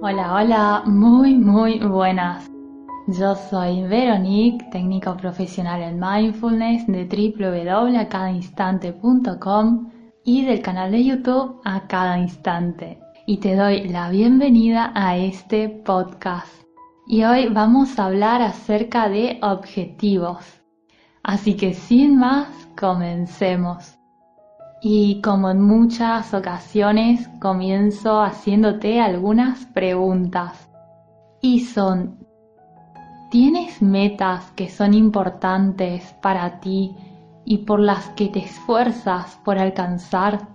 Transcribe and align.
Hola, 0.00 0.32
hola, 0.32 0.84
muy, 0.86 1.34
muy 1.34 1.80
buenas. 1.80 2.48
Yo 3.08 3.34
soy 3.34 3.82
Veronique, 3.82 4.64
técnico 4.70 5.16
profesional 5.16 5.82
en 5.82 5.98
mindfulness 5.98 6.86
de 6.86 7.04
www.acadainstante.com 7.04 9.90
y 10.24 10.44
del 10.44 10.62
canal 10.62 10.92
de 10.92 11.04
YouTube 11.04 11.60
A 11.64 11.88
Cada 11.88 12.16
Instante. 12.16 13.00
Y 13.26 13.38
te 13.38 13.56
doy 13.56 13.88
la 13.88 14.08
bienvenida 14.10 14.92
a 14.94 15.16
este 15.16 15.68
podcast. 15.68 16.62
Y 17.08 17.24
hoy 17.24 17.48
vamos 17.48 17.98
a 17.98 18.04
hablar 18.04 18.40
acerca 18.40 19.08
de 19.08 19.40
objetivos. 19.42 20.62
Así 21.24 21.56
que 21.56 21.74
sin 21.74 22.20
más, 22.20 22.46
comencemos. 22.78 23.97
Y 24.80 25.20
como 25.22 25.50
en 25.50 25.60
muchas 25.60 26.32
ocasiones, 26.34 27.28
comienzo 27.40 28.20
haciéndote 28.20 29.00
algunas 29.00 29.66
preguntas. 29.66 30.70
Y 31.40 31.60
son, 31.60 32.24
¿tienes 33.30 33.82
metas 33.82 34.52
que 34.52 34.68
son 34.68 34.94
importantes 34.94 36.14
para 36.22 36.60
ti 36.60 36.94
y 37.44 37.58
por 37.58 37.80
las 37.80 38.10
que 38.10 38.28
te 38.28 38.38
esfuerzas 38.38 39.40
por 39.44 39.58
alcanzar? 39.58 40.46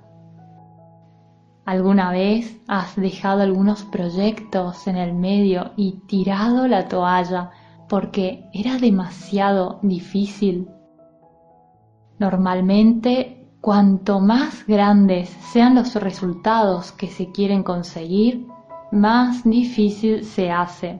¿Alguna 1.65 2.11
vez 2.11 2.61
has 2.67 2.95
dejado 2.95 3.41
algunos 3.41 3.83
proyectos 3.83 4.87
en 4.87 4.95
el 4.95 5.13
medio 5.13 5.71
y 5.75 5.99
tirado 6.07 6.67
la 6.67 6.87
toalla 6.87 7.51
porque 7.89 8.49
era 8.53 8.77
demasiado 8.77 9.79
difícil? 9.81 10.69
Normalmente 12.19 13.42
Cuanto 13.63 14.19
más 14.19 14.67
grandes 14.67 15.29
sean 15.53 15.75
los 15.75 15.95
resultados 15.95 16.91
que 16.91 17.07
se 17.07 17.31
quieren 17.31 17.63
conseguir, 17.63 18.45
más 18.91 19.45
difícil 19.45 20.25
se 20.25 20.51
hace. 20.51 20.99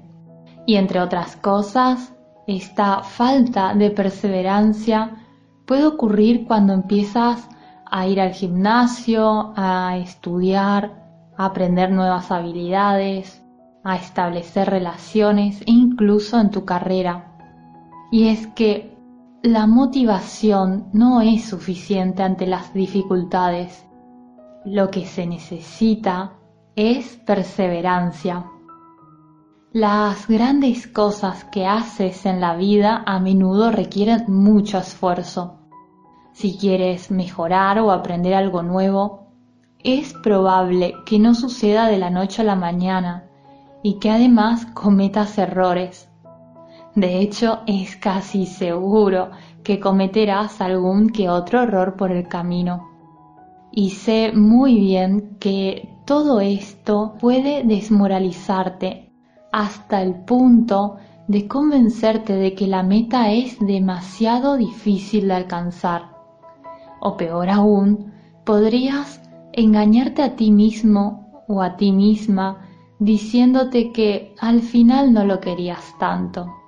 Y 0.66 0.76
entre 0.78 1.02
otras 1.02 1.36
cosas, 1.36 2.14
esta 2.48 3.04
falta 3.04 3.74
de 3.74 3.92
perseverancia 3.92 5.26
puede 5.66 5.86
ocurrir 5.86 6.48
cuando 6.48 6.72
empiezas 6.72 7.50
a 7.86 8.08
ir 8.08 8.22
al 8.22 8.32
gimnasio, 8.32 9.52
a 9.58 9.98
estudiar, 9.98 11.34
a 11.36 11.48
aprender 11.48 11.92
nuevas 11.92 12.32
habilidades, 12.32 13.44
a 13.84 13.98
establecer 13.98 14.70
relaciones 14.70 15.62
incluso 15.66 16.40
en 16.40 16.50
tu 16.50 16.64
carrera. 16.64 17.36
Y 18.10 18.30
es 18.30 18.48
que 18.48 18.93
la 19.44 19.68
motivación 19.68 20.88
no 20.94 21.20
es 21.20 21.44
suficiente 21.44 22.24
ante 22.24 22.48
las 22.48 22.74
dificultades. 22.74 23.86
Lo 24.64 24.90
que 24.90 25.06
se 25.06 25.28
necesita 25.28 26.38
es 26.78 27.18
perseverancia. 27.18 28.46
Las 29.74 30.30
grandes 30.30 30.88
cosas 30.88 31.44
que 31.44 31.66
haces 31.66 32.26
en 32.26 32.40
la 32.40 32.56
vida 32.56 33.04
a 33.06 33.20
menudo 33.20 33.70
requieren 33.70 34.24
mucho 34.30 34.78
esfuerzo. 34.78 35.60
Si 36.32 36.58
quieres 36.58 37.12
mejorar 37.12 37.80
o 37.80 37.92
aprender 37.92 38.36
algo 38.36 38.64
nuevo, 38.64 39.28
es 39.84 40.14
probable 40.14 40.94
que 41.06 41.20
no 41.20 41.36
suceda 41.36 41.88
de 41.88 41.98
la 41.98 42.10
noche 42.10 42.44
a 42.44 42.46
la 42.46 42.56
mañana 42.56 43.26
y 43.84 44.00
que 44.00 44.10
además 44.10 44.66
cometas 44.68 45.38
errores. 45.38 46.13
De 46.96 47.20
hecho, 47.20 47.60
es 47.66 47.96
casi 47.96 48.46
seguro 48.46 49.32
que 49.64 49.80
cometerás 49.80 50.62
algún 50.62 51.10
que 51.10 51.30
otro 51.30 51.64
error 51.64 51.96
por 51.96 52.12
el 52.12 52.28
camino. 52.28 52.90
Y 53.72 53.92
sé 53.92 54.32
muy 54.34 54.80
bien 54.80 55.38
que 55.40 55.90
todo 56.06 56.40
esto 56.40 57.16
puede 57.20 57.64
desmoralizarte 57.64 59.12
hasta 59.52 60.02
el 60.04 60.14
punto 60.14 60.98
de 61.28 61.48
convencerte 61.48 62.34
de 62.34 62.54
que 62.54 62.68
la 62.68 62.84
meta 62.84 63.32
es 63.32 63.58
demasiado 63.60 64.58
difícil 64.58 65.30
de 65.30 65.34
alcanzar. 65.34 66.10
O 67.00 67.18
peor 67.18 67.50
aún, 67.50 68.14
podrías 68.46 69.22
engañarte 69.54 70.22
a 70.22 70.36
ti 70.36 70.52
mismo 70.52 71.44
o 71.48 71.62
a 71.62 71.76
ti 71.76 71.92
misma 71.92 72.68
diciéndote 73.00 73.92
que 73.92 74.36
al 74.40 74.62
final 74.62 75.14
no 75.14 75.26
lo 75.26 75.40
querías 75.40 75.96
tanto. 75.98 76.63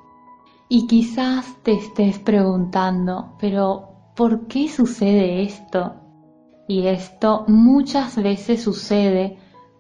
Y 0.77 0.87
quizás 0.87 1.55
te 1.63 1.71
estés 1.71 2.19
preguntando, 2.19 3.37
pero 3.39 4.11
¿por 4.13 4.47
qué 4.47 4.67
sucede 4.67 5.41
esto? 5.41 5.93
Y 6.67 6.87
esto 6.87 7.45
muchas 7.47 8.21
veces 8.21 8.63
sucede 8.63 9.37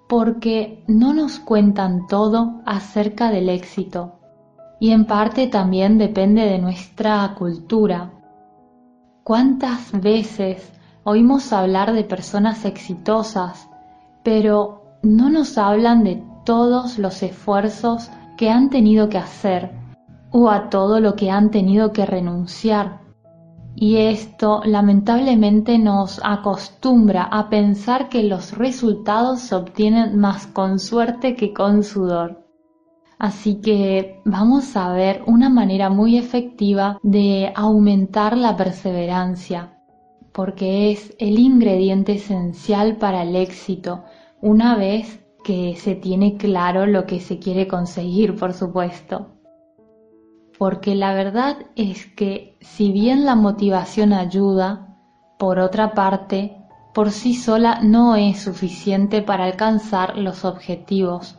porque 0.07 0.85
no 0.87 1.13
nos 1.13 1.39
cuentan 1.39 2.07
todo 2.07 2.61
acerca 2.65 3.29
del 3.29 3.49
éxito. 3.49 4.21
Y 4.79 4.91
en 4.91 5.05
parte 5.05 5.47
también 5.47 5.97
depende 5.97 6.43
de 6.43 6.59
nuestra 6.59 7.35
cultura. 7.37 8.13
¿Cuántas 9.25 9.91
veces 9.99 10.71
oímos 11.03 11.51
hablar 11.51 11.91
de 11.91 12.05
personas 12.05 12.63
exitosas, 12.63 13.67
pero 14.23 14.99
no 15.03 15.29
nos 15.29 15.57
hablan 15.57 16.05
de 16.05 16.23
todos 16.45 16.97
los 16.99 17.21
esfuerzos 17.21 18.09
que 18.37 18.49
han 18.49 18.69
tenido 18.69 19.09
que 19.09 19.17
hacer 19.17 19.83
o 20.37 20.49
a 20.49 20.69
todo 20.69 20.99
lo 20.99 21.15
que 21.15 21.31
han 21.31 21.49
tenido 21.49 21.93
que 21.93 22.05
renunciar. 22.05 22.99
Y 23.73 23.95
esto 23.95 24.61
lamentablemente 24.65 25.79
nos 25.79 26.19
acostumbra 26.21 27.23
a 27.23 27.49
pensar 27.49 28.09
que 28.09 28.21
los 28.21 28.57
resultados 28.57 29.39
se 29.39 29.55
obtienen 29.55 30.19
más 30.19 30.45
con 30.47 30.79
suerte 30.79 31.37
que 31.37 31.53
con 31.53 31.83
sudor. 31.83 32.45
Así 33.17 33.61
que 33.61 34.21
vamos 34.25 34.75
a 34.75 34.91
ver 34.91 35.23
una 35.25 35.47
manera 35.47 35.89
muy 35.89 36.17
efectiva 36.17 36.99
de 37.01 37.53
aumentar 37.55 38.35
la 38.35 38.57
perseverancia, 38.57 39.79
porque 40.33 40.91
es 40.91 41.15
el 41.17 41.39
ingrediente 41.39 42.15
esencial 42.15 42.97
para 42.97 43.23
el 43.23 43.37
éxito, 43.37 44.03
una 44.41 44.75
vez 44.75 45.25
que 45.45 45.77
se 45.77 45.95
tiene 45.95 46.35
claro 46.35 46.85
lo 46.87 47.05
que 47.05 47.21
se 47.21 47.39
quiere 47.39 47.69
conseguir, 47.69 48.35
por 48.35 48.51
supuesto 48.51 49.34
porque 50.57 50.95
la 50.95 51.13
verdad 51.13 51.57
es 51.75 52.05
que 52.05 52.57
si 52.61 52.91
bien 52.91 53.25
la 53.25 53.35
motivación 53.35 54.13
ayuda, 54.13 54.97
por 55.37 55.59
otra 55.59 55.93
parte, 55.93 56.57
por 56.93 57.11
sí 57.11 57.33
sola 57.33 57.79
no 57.81 58.15
es 58.15 58.39
suficiente 58.39 59.21
para 59.21 59.45
alcanzar 59.45 60.17
los 60.17 60.45
objetivos. 60.45 61.37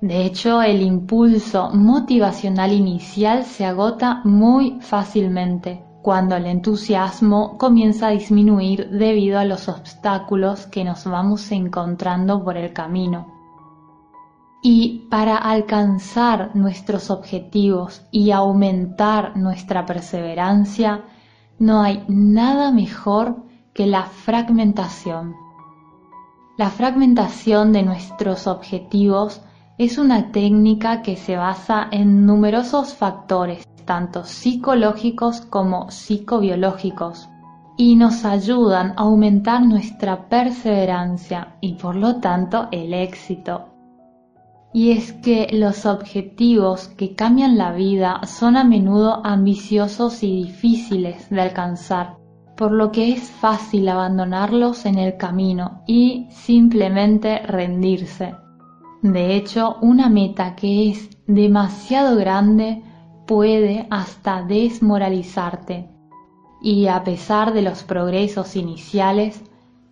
De 0.00 0.24
hecho, 0.24 0.62
el 0.62 0.82
impulso 0.82 1.70
motivacional 1.70 2.72
inicial 2.72 3.44
se 3.44 3.64
agota 3.64 4.20
muy 4.22 4.78
fácilmente 4.80 5.82
cuando 6.02 6.36
el 6.36 6.46
entusiasmo 6.46 7.58
comienza 7.58 8.06
a 8.06 8.10
disminuir 8.10 8.88
debido 8.90 9.40
a 9.40 9.44
los 9.44 9.68
obstáculos 9.68 10.66
que 10.66 10.84
nos 10.84 11.04
vamos 11.04 11.50
encontrando 11.50 12.44
por 12.44 12.56
el 12.56 12.72
camino. 12.72 13.37
Y 14.62 15.06
para 15.08 15.36
alcanzar 15.36 16.50
nuestros 16.54 17.10
objetivos 17.10 18.02
y 18.10 18.32
aumentar 18.32 19.36
nuestra 19.36 19.86
perseverancia, 19.86 21.04
no 21.58 21.82
hay 21.82 22.04
nada 22.08 22.72
mejor 22.72 23.36
que 23.72 23.86
la 23.86 24.04
fragmentación. 24.04 25.36
La 26.56 26.70
fragmentación 26.70 27.72
de 27.72 27.84
nuestros 27.84 28.48
objetivos 28.48 29.40
es 29.78 29.96
una 29.96 30.32
técnica 30.32 31.02
que 31.02 31.14
se 31.14 31.36
basa 31.36 31.86
en 31.92 32.26
numerosos 32.26 32.94
factores, 32.94 33.64
tanto 33.84 34.24
psicológicos 34.24 35.40
como 35.42 35.88
psicobiológicos, 35.92 37.28
y 37.76 37.94
nos 37.94 38.24
ayudan 38.24 38.90
a 38.96 39.02
aumentar 39.02 39.62
nuestra 39.62 40.28
perseverancia 40.28 41.54
y 41.60 41.74
por 41.74 41.94
lo 41.94 42.16
tanto 42.16 42.66
el 42.72 42.92
éxito 42.92 43.77
y 44.78 44.92
es 44.92 45.12
que 45.12 45.48
los 45.50 45.86
objetivos 45.86 46.86
que 46.86 47.16
cambian 47.16 47.58
la 47.58 47.72
vida 47.72 48.20
son 48.28 48.56
a 48.56 48.62
menudo 48.62 49.26
ambiciosos 49.26 50.22
y 50.22 50.44
difíciles 50.44 51.28
de 51.30 51.40
alcanzar, 51.40 52.16
por 52.56 52.70
lo 52.70 52.92
que 52.92 53.12
es 53.12 53.28
fácil 53.28 53.88
abandonarlos 53.88 54.86
en 54.86 54.98
el 54.98 55.16
camino 55.16 55.82
y 55.88 56.28
simplemente 56.30 57.40
rendirse. 57.40 58.36
De 59.02 59.34
hecho, 59.34 59.78
una 59.80 60.08
meta 60.08 60.54
que 60.54 60.90
es 60.90 61.10
demasiado 61.26 62.14
grande 62.14 62.80
puede 63.26 63.88
hasta 63.90 64.44
desmoralizarte. 64.44 65.90
Y 66.62 66.86
a 66.86 67.02
pesar 67.02 67.52
de 67.52 67.62
los 67.62 67.82
progresos 67.82 68.54
iniciales, 68.54 69.42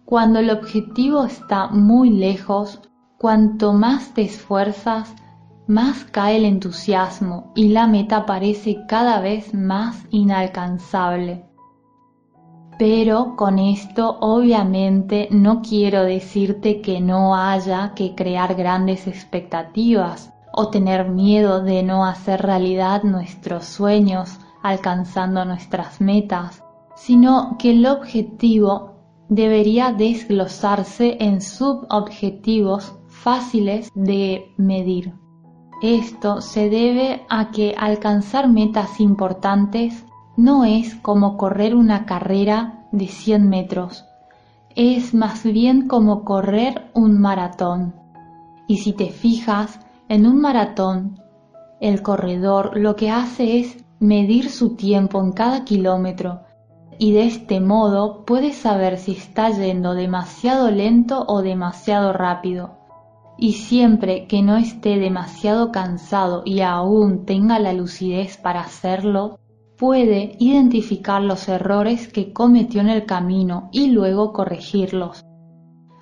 cuando 0.05 0.39
el 0.39 0.49
objetivo 0.49 1.25
está 1.25 1.67
muy 1.67 2.11
lejos, 2.11 2.81
Cuanto 3.19 3.73
más 3.73 4.13
te 4.13 4.23
esfuerzas, 4.23 5.15
más 5.67 6.05
cae 6.05 6.37
el 6.37 6.45
entusiasmo 6.45 7.51
y 7.55 7.69
la 7.69 7.87
meta 7.87 8.27
parece 8.27 8.85
cada 8.87 9.21
vez 9.21 9.55
más 9.55 10.05
inalcanzable. 10.11 11.47
Pero 12.79 13.35
con 13.37 13.59
esto 13.59 14.19
obviamente 14.21 15.29
no 15.31 15.63
quiero 15.63 16.03
decirte 16.03 16.83
que 16.83 17.01
no 17.01 17.35
haya 17.35 17.95
que 17.95 18.15
crear 18.15 18.55
grandes 18.55 19.07
expectativas 19.07 20.35
o 20.53 20.69
tener 20.69 21.09
miedo 21.09 21.63
de 21.63 21.83
no 21.83 22.05
hacer 22.05 22.43
realidad 22.43 23.03
nuestros 23.03 23.65
sueños 23.65 24.39
alcanzando 24.63 25.47
nuestras 25.47 26.03
metas, 26.03 26.63
sino 26.97 27.57
que 27.59 27.71
el 27.71 27.87
objetivo 27.87 28.96
debería 29.29 29.93
desglosarse 29.93 31.17
en 31.21 31.41
subobjetivos 31.41 32.95
fáciles 33.09 33.91
de 33.95 34.53
medir. 34.57 35.15
Esto 35.83 36.41
se 36.41 36.71
debe 36.71 37.27
a 37.29 37.51
que 37.51 37.75
alcanzar 37.77 38.49
metas 38.49 39.01
importantes 39.01 40.07
no 40.37 40.65
es 40.65 40.95
como 40.97 41.37
correr 41.37 41.75
una 41.75 42.07
carrera 42.07 42.87
de 42.93 43.09
100 43.09 43.49
metros, 43.49 44.05
es 44.75 45.15
más 45.15 45.43
bien 45.43 45.89
como 45.89 46.25
correr 46.25 46.91
un 46.95 47.21
maratón. 47.21 47.95
Y 48.69 48.79
si 48.79 48.93
te 48.93 49.11
fijas, 49.11 49.81
en 50.09 50.27
un 50.27 50.41
maratón, 50.41 51.21
el 51.81 52.03
corredor 52.03 52.77
lo 52.77 52.95
que 52.97 53.11
hace 53.11 53.59
es 53.59 53.85
medir 53.99 54.51
su 54.51 54.77
tiempo 54.77 55.21
en 55.21 55.33
cada 55.33 55.65
kilómetro 55.65 56.46
y 56.99 57.13
de 57.13 57.27
este 57.27 57.61
modo 57.61 58.25
puede 58.25 58.53
saber 58.53 58.99
si 58.99 59.13
está 59.13 59.51
yendo 59.51 59.95
demasiado 59.95 60.71
lento 60.71 61.25
o 61.29 61.43
demasiado 61.43 62.13
rápido. 62.13 62.79
Y 63.39 63.53
siempre 63.53 64.27
que 64.27 64.43
no 64.43 64.57
esté 64.57 64.99
demasiado 64.99 65.71
cansado 65.71 66.43
y 66.45 66.61
aún 66.61 67.27
tenga 67.27 67.59
la 67.59 67.73
lucidez 67.73 68.39
para 68.39 68.61
hacerlo, 68.61 69.39
puede 69.77 70.37
identificar 70.39 71.23
los 71.23 71.49
errores 71.49 72.09
que 72.09 72.33
cometió 72.33 72.81
en 72.81 72.89
el 72.89 73.05
camino 73.05 73.69
y 73.73 73.89
luego 73.89 74.33
corregirlos. 74.33 75.25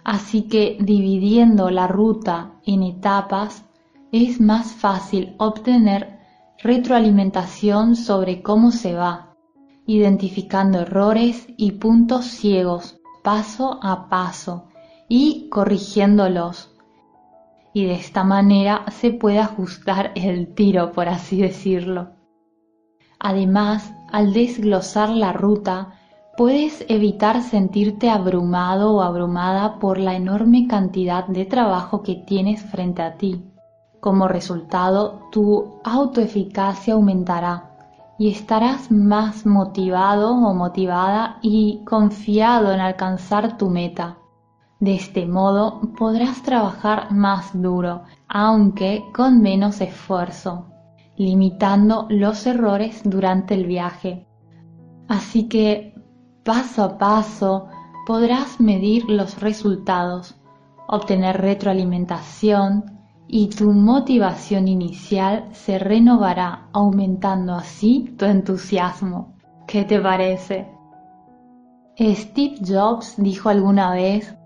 Así 0.04 0.42
que 0.42 0.76
dividiendo 0.80 1.70
la 1.70 1.88
ruta 1.88 2.52
en 2.64 2.82
etapas 2.82 3.64
es 4.12 4.40
más 4.40 4.72
fácil 4.72 5.34
obtener 5.38 6.20
retroalimentación 6.62 7.96
sobre 7.96 8.42
cómo 8.42 8.70
se 8.70 8.94
va, 8.94 9.33
identificando 9.86 10.80
errores 10.80 11.46
y 11.56 11.72
puntos 11.72 12.26
ciegos 12.26 12.98
paso 13.22 13.80
a 13.82 14.08
paso 14.08 14.68
y 15.08 15.48
corrigiéndolos. 15.48 16.70
Y 17.72 17.86
de 17.86 17.94
esta 17.94 18.22
manera 18.22 18.84
se 18.92 19.10
puede 19.10 19.40
ajustar 19.40 20.12
el 20.14 20.54
tiro, 20.54 20.92
por 20.92 21.08
así 21.08 21.40
decirlo. 21.40 22.10
Además, 23.18 23.92
al 24.12 24.32
desglosar 24.32 25.08
la 25.08 25.32
ruta, 25.32 25.94
puedes 26.36 26.84
evitar 26.88 27.42
sentirte 27.42 28.10
abrumado 28.10 28.94
o 28.94 29.02
abrumada 29.02 29.78
por 29.78 29.98
la 29.98 30.14
enorme 30.14 30.66
cantidad 30.68 31.26
de 31.26 31.44
trabajo 31.44 32.02
que 32.02 32.14
tienes 32.14 32.62
frente 32.62 33.02
a 33.02 33.16
ti. 33.16 33.42
Como 34.00 34.28
resultado, 34.28 35.22
tu 35.32 35.80
autoeficacia 35.82 36.94
aumentará 36.94 37.73
y 38.18 38.30
estarás 38.30 38.90
más 38.90 39.46
motivado 39.46 40.34
o 40.34 40.54
motivada 40.54 41.38
y 41.42 41.84
confiado 41.84 42.72
en 42.72 42.80
alcanzar 42.80 43.58
tu 43.58 43.70
meta. 43.70 44.18
De 44.80 44.94
este 44.94 45.26
modo 45.26 45.80
podrás 45.96 46.42
trabajar 46.42 47.12
más 47.12 47.50
duro, 47.60 48.02
aunque 48.28 49.04
con 49.14 49.40
menos 49.40 49.80
esfuerzo 49.80 50.66
limitando 51.16 52.06
los 52.10 52.46
errores 52.46 53.02
durante 53.04 53.54
el 53.54 53.66
viaje. 53.66 54.26
Así 55.08 55.48
que 55.48 55.94
paso 56.44 56.82
a 56.82 56.98
paso 56.98 57.68
podrás 58.06 58.60
medir 58.60 59.08
los 59.08 59.40
resultados, 59.40 60.34
obtener 60.86 61.40
retroalimentación 61.40 63.00
y 63.26 63.48
tu 63.48 63.72
motivación 63.72 64.68
inicial 64.68 65.48
se 65.52 65.78
renovará 65.78 66.68
aumentando 66.72 67.54
así 67.54 68.14
tu 68.18 68.24
entusiasmo. 68.24 69.34
¿Qué 69.66 69.84
te 69.84 70.00
parece? 70.00 70.68
Steve 71.98 72.56
Jobs 72.66 73.14
dijo 73.16 73.48
alguna 73.48 73.92
vez 73.92 74.36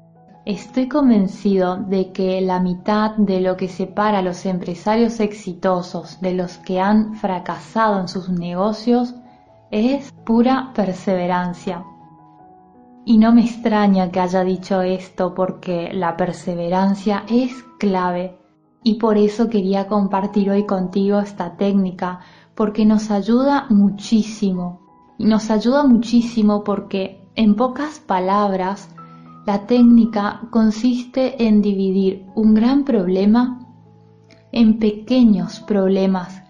Estoy 0.49 0.89
convencido 0.89 1.77
de 1.77 2.11
que 2.11 2.41
la 2.41 2.59
mitad 2.59 3.15
de 3.17 3.43
lo 3.43 3.59
que 3.59 3.69
separa 3.69 4.21
a 4.21 4.23
los 4.23 4.47
empresarios 4.47 5.21
exitosos 5.21 6.23
de 6.23 6.33
los 6.33 6.57
que 6.57 6.81
han 6.81 7.17
fracasado 7.17 8.01
en 8.01 8.09
sus 8.09 8.31
negocios 8.31 9.15
es 9.71 10.11
pura 10.25 10.73
perseverancia. 10.75 11.85
Y 13.05 13.19
no 13.19 13.31
me 13.31 13.43
extraña 13.43 14.11
que 14.11 14.21
haya 14.21 14.43
dicho 14.43 14.81
esto 14.81 15.35
porque 15.35 15.91
la 15.93 16.17
perseverancia 16.17 17.25
es 17.29 17.53
clave 17.79 18.39
y 18.83 18.95
por 18.95 19.19
eso 19.19 19.49
quería 19.49 19.89
compartir 19.89 20.51
hoy 20.51 20.65
contigo 20.65 21.19
esta 21.19 21.57
técnica 21.57 22.21
porque 22.55 22.85
nos 22.85 23.11
ayuda 23.11 23.67
muchísimo. 23.71 24.81
Y 25.19 25.25
nos 25.25 25.51
ayuda 25.51 25.85
muchísimo 25.85 26.65
porque 26.65 27.25
en 27.35 27.55
pocas 27.55 28.01
palabras 28.01 28.89
la 29.47 29.67
técnica 29.67 30.43
consiste 30.51 31.47
en 31.47 31.63
dividir 31.63 32.27
un 32.35 32.55
gran 32.55 32.85
problema 32.85 33.61
en 34.53 34.79
pequeños 34.79 35.61
problemas 35.61 36.43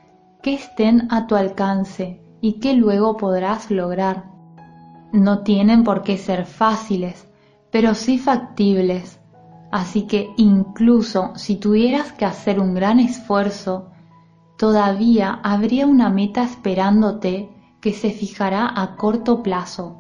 que 0.42 0.54
estén 0.54 1.08
a 1.10 1.26
tu 1.26 1.34
alcance 1.34 2.22
y 2.40 2.54
que 2.54 2.74
luego 2.74 3.16
podrás 3.16 3.70
lograr. 3.70 4.30
No 5.12 5.42
tienen 5.42 5.84
por 5.84 6.02
qué 6.02 6.16
ser 6.16 6.46
fáciles, 6.46 7.28
pero 7.70 7.94
sí 7.94 8.18
factibles. 8.18 9.20
Así 9.70 10.06
que 10.06 10.30
incluso 10.36 11.32
si 11.36 11.56
tuvieras 11.56 12.12
que 12.12 12.24
hacer 12.24 12.58
un 12.58 12.74
gran 12.74 13.00
esfuerzo, 13.00 13.90
todavía 14.56 15.40
habría 15.42 15.86
una 15.86 16.08
meta 16.08 16.42
esperándote 16.42 17.50
que 17.80 17.92
se 17.92 18.10
fijará 18.10 18.72
a 18.74 18.96
corto 18.96 19.42
plazo. 19.42 19.96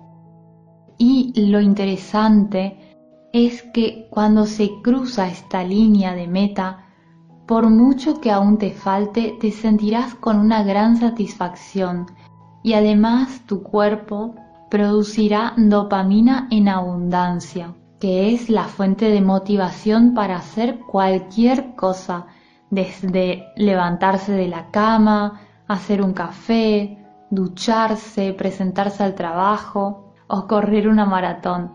Y 0.96 1.32
lo 1.48 1.60
interesante 1.60 2.96
es 3.32 3.62
que 3.62 4.08
cuando 4.10 4.46
se 4.46 4.80
cruza 4.82 5.28
esta 5.28 5.62
línea 5.62 6.14
de 6.14 6.26
meta, 6.26 6.86
por 7.46 7.70
mucho 7.70 8.20
que 8.20 8.30
aún 8.30 8.58
te 8.58 8.72
falte, 8.72 9.36
te 9.40 9.52
sentirás 9.52 10.14
con 10.14 10.38
una 10.38 10.62
gran 10.64 10.96
satisfacción 10.96 12.06
y 12.62 12.74
además 12.74 13.42
tu 13.46 13.62
cuerpo 13.62 14.34
producirá 14.70 15.54
dopamina 15.56 16.48
en 16.50 16.68
abundancia, 16.68 17.74
que 18.00 18.32
es 18.32 18.48
la 18.48 18.64
fuente 18.64 19.10
de 19.10 19.20
motivación 19.20 20.14
para 20.14 20.36
hacer 20.36 20.80
cualquier 20.80 21.74
cosa, 21.74 22.26
desde 22.70 23.46
levantarse 23.56 24.32
de 24.32 24.48
la 24.48 24.70
cama, 24.70 25.40
hacer 25.66 26.02
un 26.02 26.12
café, 26.12 26.98
ducharse, 27.30 28.32
presentarse 28.32 29.02
al 29.02 29.14
trabajo 29.14 30.12
o 30.28 30.46
correr 30.46 30.88
una 30.88 31.06
maratón. 31.06 31.72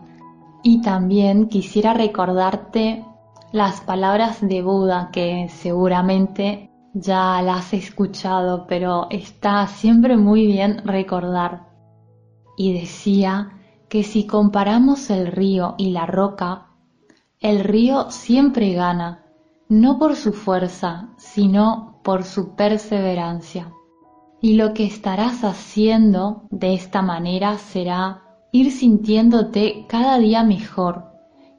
Y 0.62 0.80
también 0.80 1.48
quisiera 1.48 1.92
recordarte 1.92 3.04
las 3.52 3.80
palabras 3.82 4.40
de 4.40 4.62
Buda 4.62 5.10
que 5.12 5.48
seguramente 5.48 6.70
ya 6.94 7.42
las 7.42 7.66
has 7.66 7.74
escuchado, 7.74 8.66
pero 8.66 9.08
está 9.10 9.66
siempre 9.66 10.16
muy 10.16 10.46
bien 10.46 10.78
recordar. 10.84 11.68
Y 12.56 12.72
decía 12.72 13.50
que 13.94 14.02
si 14.02 14.26
comparamos 14.26 15.08
el 15.08 15.28
río 15.28 15.76
y 15.78 15.90
la 15.90 16.04
roca, 16.04 16.66
el 17.38 17.60
río 17.60 18.10
siempre 18.10 18.72
gana, 18.72 19.22
no 19.68 20.00
por 20.00 20.16
su 20.16 20.32
fuerza, 20.32 21.10
sino 21.16 22.00
por 22.02 22.24
su 22.24 22.56
perseverancia. 22.56 23.72
Y 24.40 24.54
lo 24.54 24.74
que 24.74 24.84
estarás 24.84 25.44
haciendo 25.44 26.42
de 26.50 26.74
esta 26.74 27.02
manera 27.02 27.56
será 27.56 28.22
ir 28.50 28.72
sintiéndote 28.72 29.86
cada 29.88 30.18
día 30.18 30.42
mejor 30.42 31.04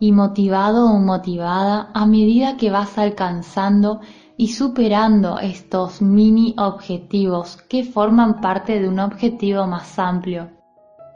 y 0.02 0.12
motivado 0.12 0.88
o 0.88 1.00
motivada 1.00 1.90
a 1.94 2.06
medida 2.06 2.58
que 2.58 2.70
vas 2.70 2.98
alcanzando 2.98 4.02
y 4.36 4.50
superando 4.50 5.40
estos 5.40 6.02
mini 6.02 6.54
objetivos 6.58 7.56
que 7.70 7.86
forman 7.86 8.42
parte 8.42 8.78
de 8.82 8.90
un 8.90 9.00
objetivo 9.00 9.66
más 9.68 9.98
amplio. 9.98 10.65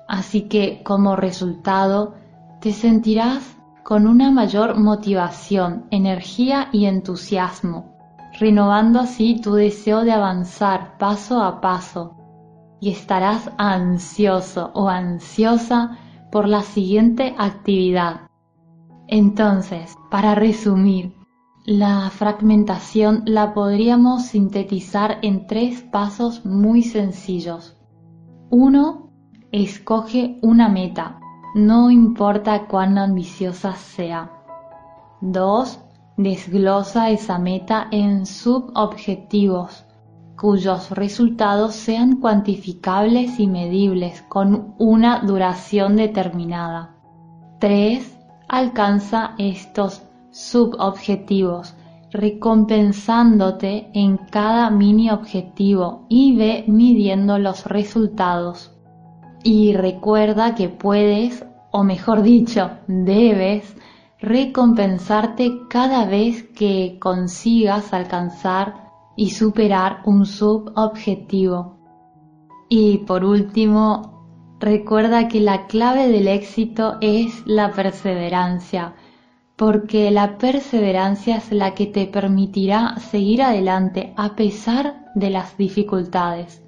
Así 0.10 0.50
que 0.50 0.82
como 0.84 1.16
resultado 1.16 2.16
te 2.62 2.74
sentirás 2.74 3.56
con 3.84 4.08
una 4.08 4.32
mayor 4.32 4.76
motivación, 4.76 5.86
energía 5.92 6.70
y 6.72 6.86
entusiasmo, 6.86 7.96
renovando 8.40 9.00
así 9.00 9.40
tu 9.40 9.54
deseo 9.54 10.04
de 10.04 10.12
avanzar 10.12 10.98
paso 10.98 11.44
a 11.44 11.62
paso 11.62 12.16
y 12.82 12.90
estarás 12.90 13.52
ansioso 13.60 14.72
o 14.74 14.90
ansiosa 14.90 16.00
por 16.32 16.48
la 16.48 16.64
siguiente 16.64 17.36
actividad. 17.38 18.30
Entonces, 19.08 19.96
para 20.10 20.34
resumir, 20.34 21.14
la 21.66 22.10
fragmentación 22.10 23.22
la 23.28 23.54
podríamos 23.54 24.24
sintetizar 24.24 25.20
en 25.22 25.46
tres 25.46 25.84
pasos 25.84 26.48
muy 26.48 26.82
sencillos. 26.82 27.78
Uno, 28.50 29.09
escoge 29.52 30.38
una 30.42 30.70
meta, 30.70 31.20
no 31.56 31.90
importa 31.90 32.68
cuán 32.68 32.98
ambiciosa 32.98 33.74
sea. 33.74 34.32
2. 35.22 35.80
Desglosa 36.18 37.10
esa 37.10 37.40
meta 37.40 37.88
en 37.92 38.26
subobjetivos 38.26 39.86
cuyos 40.40 40.92
resultados 40.92 41.76
sean 41.76 42.18
cuantificables 42.18 43.40
y 43.40 43.48
medibles 43.48 44.22
con 44.30 44.74
una 44.78 45.20
duración 45.20 45.98
determinada. 45.98 46.96
3. 47.60 48.18
Alcanza 48.48 49.36
estos 49.38 50.02
subobjetivos 50.32 51.76
recompensándote 52.12 53.90
en 53.94 54.18
cada 54.18 54.70
mini 54.70 55.12
objetivo 55.12 56.06
y 56.10 56.36
ve 56.36 56.64
midiendo 56.68 57.38
los 57.38 57.66
resultados. 57.66 58.79
Y 59.44 59.74
recuerda 59.74 60.56
que 60.56 60.70
puedes, 60.70 61.46
o 61.72 61.84
mejor 61.84 62.22
dicho, 62.22 62.72
debes, 62.88 63.76
recompensarte 64.20 65.52
cada 65.70 66.06
vez 66.06 66.44
que 66.44 66.98
consigas 67.00 67.94
alcanzar 67.94 68.90
y 69.16 69.32
superar 69.32 70.02
un 70.06 70.26
subobjetivo. 70.26 71.78
Y 72.70 73.00
por 73.00 73.24
último, 73.24 74.58
recuerda 74.60 75.28
que 75.28 75.40
la 75.40 75.68
clave 75.68 76.10
del 76.10 76.28
éxito 76.28 76.98
es 77.02 77.44
la 77.46 77.72
perseverancia 77.72 78.96
porque 79.60 80.10
la 80.10 80.38
perseverancia 80.38 81.36
es 81.36 81.52
la 81.52 81.76
que 81.76 81.86
te 81.86 82.06
permitirá 82.06 82.96
seguir 83.12 83.42
adelante 83.42 84.14
a 84.16 84.34
pesar 84.38 85.12
de 85.16 85.30
las 85.32 85.58
dificultades. 85.58 86.64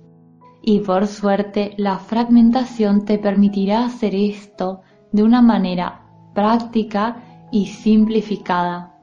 Y 0.62 0.80
por 0.80 1.08
suerte, 1.08 1.74
la 1.77 1.98
fragmentación 1.98 3.06
te 3.06 3.18
permitirá 3.18 3.86
hacer 3.86 4.13
esto 4.13 4.82
de 5.12 5.24
una 5.24 5.41
manera 5.41 6.01
práctica 6.34 7.24
y 7.51 7.68
simplificada. 7.68 8.96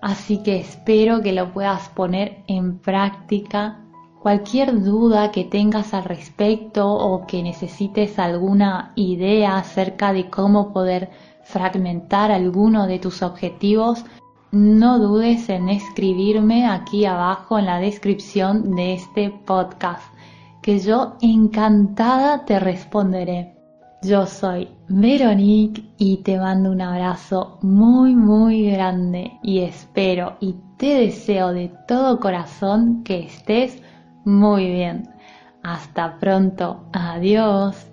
Así 0.00 0.42
que 0.42 0.60
espero 0.60 1.22
que 1.22 1.32
lo 1.32 1.52
puedas 1.52 1.88
poner 1.88 2.44
en 2.46 2.78
práctica. 2.78 3.80
Cualquier 4.22 4.82
duda 4.82 5.30
que 5.30 5.44
tengas 5.44 5.94
al 5.94 6.04
respecto 6.04 6.88
o 6.88 7.26
que 7.26 7.42
necesites 7.42 8.18
alguna 8.18 8.92
idea 8.94 9.56
acerca 9.56 10.12
de 10.12 10.30
cómo 10.30 10.72
poder 10.72 11.10
fragmentar 11.44 12.32
alguno 12.32 12.86
de 12.86 12.98
tus 12.98 13.22
objetivos, 13.22 14.04
no 14.52 14.98
dudes 14.98 15.48
en 15.48 15.68
escribirme 15.68 16.66
aquí 16.66 17.04
abajo 17.04 17.58
en 17.58 17.66
la 17.66 17.78
descripción 17.78 18.74
de 18.74 18.94
este 18.94 19.30
podcast, 19.30 20.02
que 20.66 20.80
yo 20.80 21.16
encantada 21.20 22.44
te 22.44 22.58
responderé. 22.58 23.54
Yo 24.02 24.26
soy 24.26 24.68
Veronique 24.88 25.84
y 25.96 26.16
te 26.24 26.36
mando 26.38 26.72
un 26.72 26.80
abrazo 26.80 27.60
muy 27.62 28.16
muy 28.16 28.72
grande 28.72 29.30
y 29.44 29.60
espero 29.60 30.36
y 30.40 30.56
te 30.76 31.02
deseo 31.02 31.52
de 31.52 31.72
todo 31.86 32.18
corazón 32.18 33.04
que 33.04 33.26
estés 33.26 33.80
muy 34.24 34.68
bien. 34.68 35.08
Hasta 35.62 36.18
pronto. 36.18 36.84
Adiós. 36.92 37.86